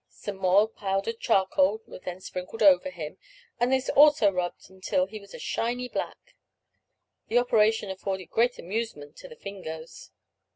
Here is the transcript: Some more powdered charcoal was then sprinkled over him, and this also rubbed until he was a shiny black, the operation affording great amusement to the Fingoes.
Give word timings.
Some 0.09 0.37
more 0.37 0.67
powdered 0.67 1.19
charcoal 1.19 1.83
was 1.85 2.01
then 2.01 2.21
sprinkled 2.21 2.63
over 2.63 2.89
him, 2.89 3.19
and 3.59 3.71
this 3.71 3.87
also 3.87 4.31
rubbed 4.31 4.67
until 4.67 5.05
he 5.05 5.19
was 5.19 5.35
a 5.35 5.37
shiny 5.37 5.87
black, 5.87 6.33
the 7.27 7.37
operation 7.37 7.91
affording 7.91 8.25
great 8.31 8.57
amusement 8.57 9.15
to 9.17 9.27
the 9.27 9.35
Fingoes. 9.35 10.09